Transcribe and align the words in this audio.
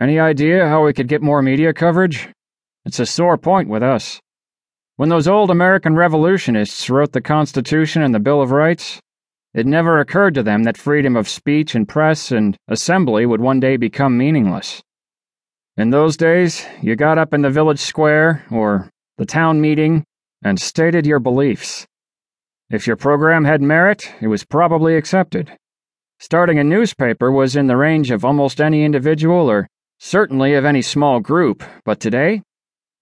Any 0.00 0.18
idea 0.18 0.66
how 0.66 0.84
we 0.84 0.92
could 0.92 1.06
get 1.06 1.22
more 1.22 1.40
media 1.40 1.72
coverage? 1.72 2.28
It's 2.84 2.98
a 2.98 3.06
sore 3.06 3.38
point 3.38 3.68
with 3.68 3.82
us. 3.82 4.20
When 4.96 5.08
those 5.08 5.28
old 5.28 5.52
American 5.52 5.94
revolutionists 5.94 6.90
wrote 6.90 7.12
the 7.12 7.20
Constitution 7.20 8.02
and 8.02 8.12
the 8.12 8.18
Bill 8.18 8.42
of 8.42 8.50
Rights, 8.50 9.00
it 9.54 9.66
never 9.66 10.00
occurred 10.00 10.34
to 10.34 10.42
them 10.42 10.64
that 10.64 10.76
freedom 10.76 11.14
of 11.14 11.28
speech 11.28 11.76
and 11.76 11.88
press 11.88 12.32
and 12.32 12.56
assembly 12.66 13.24
would 13.24 13.40
one 13.40 13.60
day 13.60 13.76
become 13.76 14.18
meaningless. 14.18 14.82
In 15.76 15.90
those 15.90 16.16
days, 16.16 16.66
you 16.82 16.96
got 16.96 17.18
up 17.18 17.32
in 17.32 17.42
the 17.42 17.50
village 17.50 17.78
square 17.78 18.44
or 18.50 18.90
the 19.16 19.24
town 19.24 19.60
meeting 19.60 20.02
and 20.42 20.60
stated 20.60 21.06
your 21.06 21.20
beliefs. 21.20 21.86
If 22.68 22.88
your 22.88 22.96
program 22.96 23.44
had 23.44 23.62
merit, 23.62 24.12
it 24.20 24.26
was 24.26 24.44
probably 24.44 24.96
accepted. 24.96 25.56
Starting 26.18 26.58
a 26.58 26.64
newspaper 26.64 27.30
was 27.30 27.54
in 27.54 27.68
the 27.68 27.76
range 27.76 28.10
of 28.10 28.24
almost 28.24 28.60
any 28.60 28.84
individual 28.84 29.48
or 29.48 29.68
certainly 30.04 30.52
of 30.52 30.66
any 30.66 30.82
small 30.82 31.18
group, 31.18 31.64
but 31.86 31.98
today, 31.98 32.42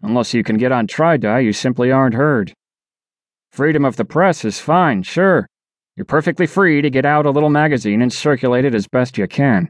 unless 0.03 0.33
you 0.33 0.45
can 0.45 0.57
get 0.57 0.71
on 0.71 0.87
TriDi, 0.87 1.45
you 1.45 1.53
simply 1.53 1.91
aren't 1.91 2.15
heard. 2.15 2.53
Freedom 3.51 3.85
of 3.85 3.97
the 3.97 4.05
press 4.05 4.45
is 4.45 4.61
fine, 4.61 5.03
sure. 5.03 5.49
You're 5.97 6.05
perfectly 6.05 6.47
free 6.47 6.81
to 6.81 6.91
get 6.91 7.05
out 7.05 7.27
a 7.27 7.31
little 7.31 7.51
magazine 7.51 8.03
and 8.03 8.13
circulate 8.13 8.65
it 8.65 8.73
as 8.73 8.87
best 8.87 9.19
you 9.19 9.27
can. 9.27 9.69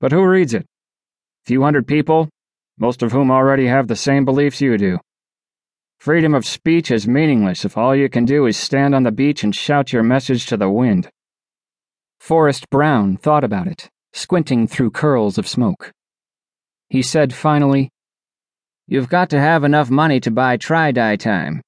But 0.00 0.10
who 0.10 0.26
reads 0.26 0.52
it? 0.52 0.62
A 0.62 1.46
few 1.46 1.62
hundred 1.62 1.86
people, 1.86 2.28
most 2.76 3.04
of 3.04 3.12
whom 3.12 3.30
already 3.30 3.68
have 3.68 3.86
the 3.86 3.94
same 3.94 4.24
beliefs 4.24 4.60
you 4.60 4.76
do. 4.76 4.98
Freedom 6.00 6.34
of 6.34 6.44
speech 6.44 6.90
is 6.90 7.06
meaningless 7.06 7.64
if 7.64 7.78
all 7.78 7.94
you 7.94 8.08
can 8.08 8.24
do 8.24 8.46
is 8.46 8.56
stand 8.56 8.96
on 8.96 9.04
the 9.04 9.12
beach 9.12 9.44
and 9.44 9.54
shout 9.54 9.92
your 9.92 10.02
message 10.02 10.46
to 10.46 10.56
the 10.56 10.68
wind. 10.68 11.08
Forey 12.18 12.54
Brown 12.68 13.16
thought 13.16 13.44
about 13.44 13.68
it, 13.68 13.88
squinting 14.12 14.66
through 14.66 14.90
curls 14.90 15.38
of 15.38 15.46
smoke. 15.46 15.92
He 16.92 17.00
said 17.00 17.32
finally, 17.32 17.88
You've 18.86 19.08
got 19.08 19.30
to 19.30 19.40
have 19.40 19.64
enough 19.64 19.88
money 19.88 20.20
to 20.20 20.30
buy 20.30 20.58
TriDi 20.58 21.18
time. 21.18 21.62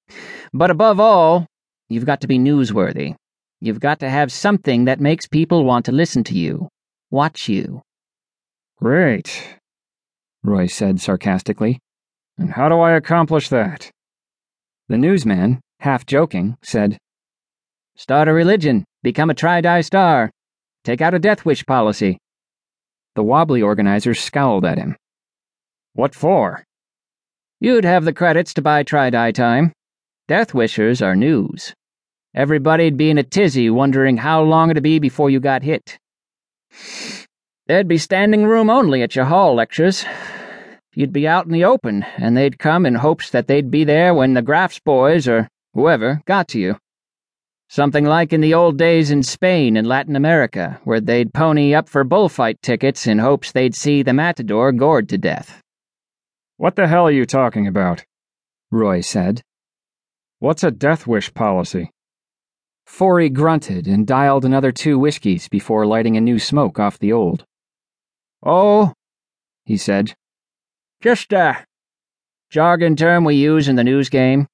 But 0.52 0.70
above 0.70 1.00
all, 1.00 1.46
you've 1.88 2.04
got 2.04 2.20
to 2.20 2.26
be 2.26 2.38
newsworthy. 2.38 3.14
You've 3.58 3.80
got 3.80 4.00
to 4.00 4.10
have 4.10 4.30
something 4.30 4.84
that 4.84 5.00
makes 5.00 5.26
people 5.26 5.64
want 5.64 5.86
to 5.86 5.92
listen 5.92 6.24
to 6.24 6.34
you, 6.34 6.68
watch 7.10 7.48
you. 7.48 7.80
Great, 8.76 9.56
Roy 10.42 10.66
said 10.66 11.00
sarcastically. 11.00 11.78
And 12.36 12.50
how 12.50 12.68
do 12.68 12.78
I 12.80 12.92
accomplish 12.92 13.48
that? 13.48 13.90
The 14.90 14.98
newsman, 14.98 15.62
half 15.80 16.04
joking, 16.04 16.58
said, 16.62 16.98
Start 17.96 18.28
a 18.28 18.34
religion, 18.34 18.84
become 19.02 19.30
a 19.30 19.34
TriDi 19.34 19.86
star, 19.86 20.30
take 20.84 21.00
out 21.00 21.14
a 21.14 21.18
death 21.18 21.46
wish 21.46 21.64
policy. 21.64 22.18
The 23.14 23.22
wobbly 23.22 23.62
organizer 23.62 24.12
scowled 24.12 24.66
at 24.66 24.76
him. 24.76 24.98
What 25.94 26.14
for? 26.14 26.64
You'd 27.60 27.84
have 27.84 28.04
the 28.04 28.12
credits 28.12 28.52
to 28.54 28.62
buy 28.62 28.82
TriDi 28.82 29.32
time. 29.32 29.72
Death 30.26 30.52
wishers 30.52 31.00
are 31.00 31.14
news. 31.14 31.72
Everybody'd 32.34 32.96
be 32.96 33.10
in 33.10 33.18
a 33.18 33.22
tizzy 33.22 33.70
wondering 33.70 34.16
how 34.16 34.42
long 34.42 34.70
it'd 34.70 34.82
be 34.82 34.98
before 34.98 35.30
you 35.30 35.38
got 35.38 35.62
hit. 35.62 35.98
There'd 37.68 37.86
be 37.86 37.96
standing 37.96 38.44
room 38.44 38.70
only 38.70 39.02
at 39.02 39.14
your 39.14 39.26
hall 39.26 39.54
lectures. 39.54 40.04
You'd 40.96 41.12
be 41.12 41.28
out 41.28 41.46
in 41.46 41.52
the 41.52 41.64
open, 41.64 42.04
and 42.16 42.36
they'd 42.36 42.58
come 42.58 42.86
in 42.86 42.96
hopes 42.96 43.30
that 43.30 43.46
they'd 43.46 43.70
be 43.70 43.84
there 43.84 44.14
when 44.14 44.34
the 44.34 44.42
Graf's 44.42 44.80
boys, 44.80 45.28
or 45.28 45.48
whoever, 45.74 46.22
got 46.26 46.48
to 46.48 46.58
you. 46.58 46.76
Something 47.68 48.04
like 48.04 48.32
in 48.32 48.40
the 48.40 48.54
old 48.54 48.78
days 48.78 49.12
in 49.12 49.22
Spain 49.22 49.76
and 49.76 49.86
Latin 49.86 50.16
America, 50.16 50.80
where 50.82 51.00
they'd 51.00 51.32
pony 51.32 51.72
up 51.72 51.88
for 51.88 52.02
bullfight 52.02 52.60
tickets 52.62 53.06
in 53.06 53.20
hopes 53.20 53.52
they'd 53.52 53.76
see 53.76 54.02
the 54.02 54.12
matador 54.12 54.72
gored 54.72 55.08
to 55.10 55.18
death. 55.18 55.60
What 56.56 56.76
the 56.76 56.86
hell 56.86 57.06
are 57.08 57.12
you 57.12 57.26
talking 57.26 57.66
about? 57.66 58.04
Roy 58.70 59.00
said. 59.00 59.42
What's 60.38 60.62
a 60.62 60.70
death 60.70 61.06
wish 61.06 61.34
policy? 61.34 61.90
Forey 62.86 63.28
grunted 63.28 63.88
and 63.88 64.06
dialed 64.06 64.44
another 64.44 64.70
two 64.70 64.98
whiskeys 64.98 65.48
before 65.48 65.84
lighting 65.84 66.16
a 66.16 66.20
new 66.20 66.38
smoke 66.38 66.78
off 66.78 66.98
the 66.98 67.12
old. 67.12 67.44
Oh, 68.44 68.92
he 69.64 69.76
said. 69.76 70.14
Just 71.00 71.32
a 71.32 71.64
jargon 72.50 72.94
term 72.94 73.24
we 73.24 73.34
use 73.34 73.66
in 73.66 73.74
the 73.74 73.84
news 73.84 74.08
game. 74.08 74.46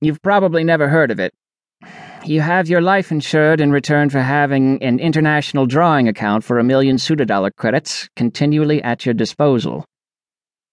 You've 0.00 0.22
probably 0.22 0.62
never 0.62 0.88
heard 0.88 1.10
of 1.10 1.18
it. 1.18 1.32
You 2.24 2.40
have 2.42 2.68
your 2.68 2.82
life 2.82 3.10
insured 3.10 3.60
in 3.60 3.72
return 3.72 4.10
for 4.10 4.20
having 4.20 4.80
an 4.82 5.00
international 5.00 5.66
drawing 5.66 6.06
account 6.06 6.44
for 6.44 6.58
a 6.58 6.64
million 6.64 6.96
pseudodollar 6.98 7.50
credits 7.56 8.08
continually 8.14 8.80
at 8.82 9.06
your 9.06 9.14
disposal. 9.14 9.84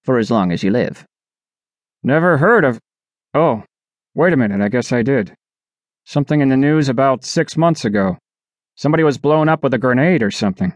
For 0.07 0.17
as 0.17 0.31
long 0.31 0.53
as 0.53 0.63
you 0.63 0.71
live. 0.71 1.05
Never 2.01 2.37
heard 2.37 2.63
of. 2.63 2.79
Oh, 3.33 3.65
wait 4.15 4.31
a 4.31 4.37
minute, 4.37 4.61
I 4.61 4.69
guess 4.69 4.93
I 4.93 5.03
did. 5.03 5.35
Something 6.05 6.39
in 6.39 6.47
the 6.47 6.55
news 6.55 6.87
about 6.87 7.25
six 7.25 7.57
months 7.57 7.83
ago. 7.83 8.17
Somebody 8.75 9.03
was 9.03 9.17
blown 9.17 9.49
up 9.49 9.63
with 9.63 9.73
a 9.73 9.77
grenade 9.77 10.23
or 10.23 10.31
something. 10.31 10.73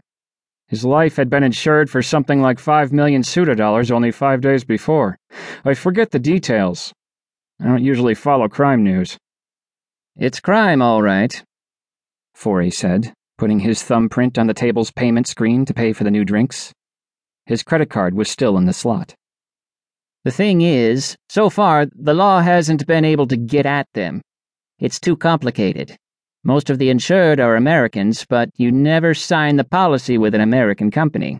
His 0.68 0.84
life 0.84 1.16
had 1.16 1.30
been 1.30 1.44
insured 1.44 1.88
for 1.88 2.02
something 2.02 2.42
like 2.42 2.58
five 2.58 2.92
million 2.92 3.22
pseudodollars 3.22 3.90
only 3.90 4.10
five 4.10 4.42
days 4.42 4.64
before. 4.64 5.16
I 5.64 5.72
forget 5.72 6.10
the 6.10 6.18
details. 6.18 6.92
I 7.58 7.68
don't 7.68 7.82
usually 7.82 8.14
follow 8.14 8.48
crime 8.50 8.84
news. 8.84 9.16
It's 10.14 10.40
crime, 10.40 10.82
all 10.82 11.00
right, 11.00 11.42
Forey 12.34 12.70
said, 12.70 13.14
putting 13.38 13.60
his 13.60 13.82
thumbprint 13.82 14.36
on 14.36 14.46
the 14.46 14.52
table's 14.52 14.90
payment 14.90 15.26
screen 15.26 15.64
to 15.64 15.72
pay 15.72 15.94
for 15.94 16.04
the 16.04 16.10
new 16.10 16.26
drinks. 16.26 16.74
His 17.46 17.62
credit 17.62 17.88
card 17.88 18.12
was 18.12 18.28
still 18.28 18.58
in 18.58 18.66
the 18.66 18.74
slot. 18.74 19.14
The 20.24 20.30
thing 20.30 20.60
is, 20.60 21.16
so 21.28 21.50
far, 21.50 21.86
the 21.94 22.14
law 22.14 22.40
hasn't 22.40 22.86
been 22.86 23.04
able 23.04 23.26
to 23.26 23.36
get 23.36 23.66
at 23.66 23.88
them. 23.94 24.22
It's 24.78 25.00
too 25.00 25.16
complicated. 25.16 25.96
Most 26.44 26.70
of 26.70 26.78
the 26.78 26.90
insured 26.90 27.40
are 27.40 27.56
Americans, 27.56 28.24
but 28.28 28.50
you 28.56 28.70
never 28.70 29.14
sign 29.14 29.56
the 29.56 29.64
policy 29.64 30.18
with 30.18 30.34
an 30.34 30.40
American 30.40 30.90
company. 30.90 31.38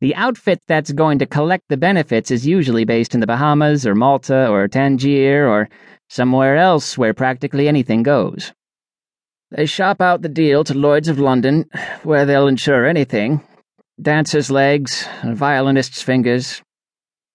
The 0.00 0.14
outfit 0.14 0.60
that's 0.66 0.92
going 0.92 1.18
to 1.18 1.26
collect 1.26 1.64
the 1.68 1.76
benefits 1.76 2.30
is 2.30 2.46
usually 2.46 2.84
based 2.84 3.14
in 3.14 3.20
the 3.20 3.26
Bahamas 3.26 3.86
or 3.86 3.94
Malta 3.94 4.48
or 4.48 4.68
Tangier 4.68 5.48
or 5.48 5.68
somewhere 6.08 6.56
else 6.56 6.98
where 6.98 7.14
practically 7.14 7.68
anything 7.68 8.02
goes. 8.02 8.52
They 9.50 9.66
shop 9.66 10.00
out 10.00 10.22
the 10.22 10.28
deal 10.28 10.64
to 10.64 10.74
Lloyd's 10.74 11.08
of 11.08 11.18
London, 11.18 11.66
where 12.02 12.26
they'll 12.26 12.48
insure 12.48 12.86
anything 12.86 13.42
dancer's 14.00 14.50
legs, 14.50 15.06
violinist's 15.24 16.02
fingers. 16.02 16.60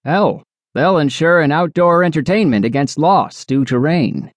Hell, 0.04 0.42
they'll 0.74 0.98
insure 0.98 1.40
an 1.40 1.52
outdoor 1.52 2.04
entertainment 2.04 2.64
against 2.64 2.98
loss 2.98 3.44
due 3.44 3.64
to 3.64 3.78
rain. 3.78 4.32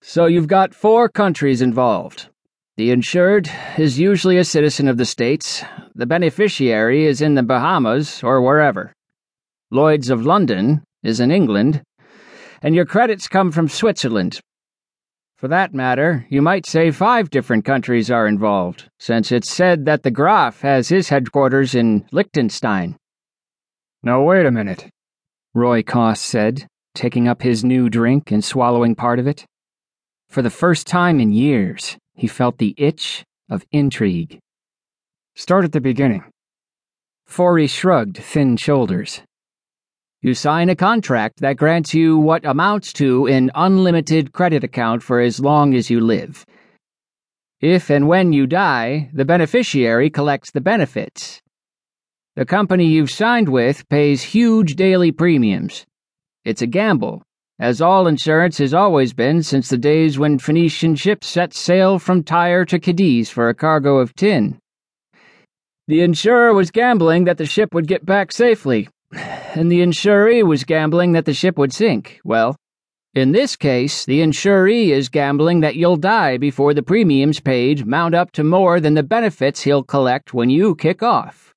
So 0.00 0.26
you've 0.26 0.48
got 0.48 0.74
four 0.74 1.08
countries 1.08 1.60
involved. 1.60 2.28
The 2.76 2.90
insured 2.90 3.50
is 3.76 3.98
usually 3.98 4.38
a 4.38 4.44
citizen 4.44 4.88
of 4.88 4.96
the 4.96 5.04
States, 5.04 5.62
the 5.94 6.06
beneficiary 6.06 7.04
is 7.04 7.20
in 7.20 7.34
the 7.34 7.42
Bahamas 7.42 8.22
or 8.22 8.40
wherever. 8.40 8.94
Lloyd's 9.70 10.08
of 10.08 10.24
London 10.24 10.82
is 11.02 11.20
in 11.20 11.30
England, 11.30 11.82
and 12.62 12.74
your 12.74 12.86
credits 12.86 13.28
come 13.28 13.52
from 13.52 13.68
Switzerland. 13.68 14.40
For 15.36 15.48
that 15.48 15.74
matter, 15.74 16.26
you 16.28 16.42
might 16.42 16.66
say 16.66 16.90
five 16.90 17.30
different 17.30 17.64
countries 17.64 18.10
are 18.10 18.26
involved, 18.26 18.88
since 18.98 19.32
it's 19.32 19.50
said 19.50 19.84
that 19.84 20.02
the 20.02 20.10
Graf 20.10 20.60
has 20.62 20.88
his 20.88 21.08
headquarters 21.08 21.74
in 21.74 22.06
Liechtenstein. 22.12 22.96
Now, 24.02 24.22
wait 24.22 24.46
a 24.46 24.50
minute, 24.50 24.90
Roy 25.54 25.82
Cos 25.82 26.20
said, 26.20 26.66
taking 26.94 27.26
up 27.26 27.42
his 27.42 27.64
new 27.64 27.88
drink 27.88 28.30
and 28.30 28.44
swallowing 28.44 28.94
part 28.94 29.18
of 29.18 29.26
it. 29.26 29.44
For 30.28 30.42
the 30.42 30.50
first 30.50 30.86
time 30.86 31.18
in 31.18 31.32
years, 31.32 31.96
he 32.14 32.28
felt 32.28 32.58
the 32.58 32.74
itch 32.76 33.24
of 33.48 33.66
intrigue. 33.72 34.38
Start 35.34 35.64
at 35.64 35.72
the 35.72 35.80
beginning. 35.80 36.22
Forey 37.26 37.66
shrugged 37.66 38.18
thin 38.18 38.56
shoulders. 38.56 39.22
You 40.22 40.34
sign 40.34 40.68
a 40.68 40.76
contract 40.76 41.40
that 41.40 41.56
grants 41.56 41.94
you 41.94 42.18
what 42.18 42.44
amounts 42.44 42.92
to 42.94 43.26
an 43.26 43.50
unlimited 43.54 44.32
credit 44.32 44.62
account 44.62 45.02
for 45.02 45.18
as 45.20 45.40
long 45.40 45.74
as 45.74 45.90
you 45.90 46.00
live. 46.00 46.44
If 47.60 47.90
and 47.90 48.06
when 48.06 48.32
you 48.32 48.46
die, 48.46 49.10
the 49.12 49.24
beneficiary 49.24 50.10
collects 50.10 50.50
the 50.50 50.60
benefits. 50.60 51.40
The 52.40 52.46
company 52.46 52.86
you've 52.86 53.10
signed 53.10 53.50
with 53.50 53.86
pays 53.90 54.22
huge 54.22 54.74
daily 54.74 55.12
premiums. 55.12 55.84
It's 56.46 56.62
a 56.62 56.66
gamble, 56.66 57.22
as 57.58 57.82
all 57.82 58.06
insurance 58.06 58.56
has 58.56 58.72
always 58.72 59.12
been 59.12 59.42
since 59.42 59.68
the 59.68 59.76
days 59.76 60.18
when 60.18 60.38
Phoenician 60.38 60.94
ships 60.96 61.26
set 61.26 61.52
sail 61.52 61.98
from 61.98 62.22
Tyre 62.22 62.64
to 62.64 62.78
Cadiz 62.78 63.28
for 63.28 63.50
a 63.50 63.54
cargo 63.54 63.98
of 63.98 64.14
tin. 64.14 64.58
The 65.86 66.00
insurer 66.00 66.54
was 66.54 66.70
gambling 66.70 67.24
that 67.24 67.36
the 67.36 67.44
ship 67.44 67.74
would 67.74 67.86
get 67.86 68.06
back 68.06 68.32
safely, 68.32 68.88
and 69.12 69.70
the 69.70 69.82
insuree 69.82 70.42
was 70.42 70.64
gambling 70.64 71.12
that 71.12 71.26
the 71.26 71.34
ship 71.34 71.58
would 71.58 71.74
sink. 71.74 72.22
Well, 72.24 72.56
in 73.12 73.32
this 73.32 73.54
case, 73.54 74.06
the 74.06 74.20
insuree 74.20 74.92
is 74.92 75.10
gambling 75.10 75.60
that 75.60 75.76
you'll 75.76 75.98
die 75.98 76.38
before 76.38 76.72
the 76.72 76.82
premiums 76.82 77.38
paid 77.38 77.86
mount 77.86 78.14
up 78.14 78.32
to 78.32 78.42
more 78.42 78.80
than 78.80 78.94
the 78.94 79.02
benefits 79.02 79.60
he'll 79.60 79.84
collect 79.84 80.32
when 80.32 80.48
you 80.48 80.74
kick 80.74 81.02
off. 81.02 81.50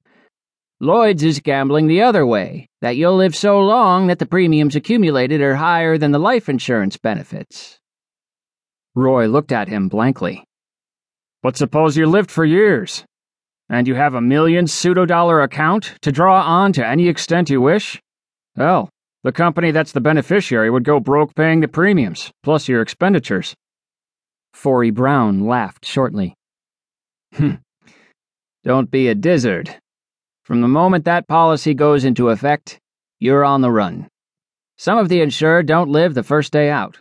Lloyd's 0.83 1.23
is 1.23 1.39
gambling 1.39 1.87
the 1.87 2.01
other 2.01 2.25
way, 2.25 2.67
that 2.81 2.97
you'll 2.97 3.15
live 3.15 3.37
so 3.37 3.57
long 3.61 4.07
that 4.07 4.19
the 4.19 4.25
premiums 4.25 4.75
accumulated 4.75 5.39
are 5.39 5.55
higher 5.55 5.97
than 5.97 6.11
the 6.11 6.19
life 6.19 6.49
insurance 6.49 6.97
benefits. 6.97 7.79
Roy 8.93 9.27
looked 9.27 9.53
at 9.53 9.69
him 9.69 9.87
blankly. 9.87 10.43
But 11.41 11.55
suppose 11.55 11.95
you 11.95 12.05
lived 12.05 12.29
for 12.29 12.43
years, 12.43 13.05
and 13.69 13.87
you 13.87 13.95
have 13.95 14.13
a 14.13 14.19
million 14.19 14.67
pseudo-dollar 14.67 15.41
account 15.41 15.95
to 16.01 16.11
draw 16.11 16.41
on 16.41 16.73
to 16.73 16.85
any 16.85 17.07
extent 17.07 17.49
you 17.49 17.61
wish? 17.61 18.01
Hell, 18.57 18.89
the 19.23 19.31
company 19.31 19.71
that's 19.71 19.93
the 19.93 20.01
beneficiary 20.01 20.69
would 20.69 20.83
go 20.83 20.99
broke 20.99 21.33
paying 21.33 21.61
the 21.61 21.69
premiums, 21.69 22.29
plus 22.43 22.67
your 22.67 22.81
expenditures. 22.81 23.55
Forey 24.53 24.91
Brown 24.91 25.47
laughed 25.47 25.85
shortly. 25.85 26.35
Don't 28.65 28.91
be 28.91 29.07
a 29.07 29.15
dizzard. 29.15 29.77
From 30.43 30.59
the 30.59 30.67
moment 30.67 31.05
that 31.05 31.25
policy 31.25 31.73
goes 31.73 32.03
into 32.03 32.27
effect, 32.27 32.77
you're 33.17 33.45
on 33.45 33.61
the 33.61 33.71
run. 33.71 34.09
Some 34.77 34.97
of 34.97 35.07
the 35.07 35.21
insured 35.21 35.67
don't 35.67 35.89
live 35.89 36.15
the 36.15 36.23
first 36.23 36.51
day 36.51 36.69
out, 36.69 36.97